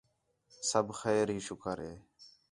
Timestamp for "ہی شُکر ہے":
1.33-1.95